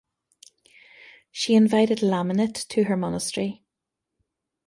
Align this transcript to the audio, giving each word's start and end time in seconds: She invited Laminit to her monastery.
She 1.31 1.53
invited 1.53 1.99
Laminit 1.99 2.67
to 2.69 2.85
her 2.85 2.97
monastery. 2.97 3.61